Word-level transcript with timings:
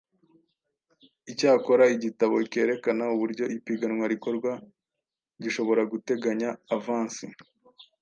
Icyakora, 1.31 1.83
igitabo 1.95 2.35
kerekana 2.51 3.03
uburyo 3.15 3.45
ipiganwa 3.57 4.05
rikorwa 4.13 4.51
gishobora 5.43 5.81
guteganya 5.91 6.49
avansi 6.75 7.25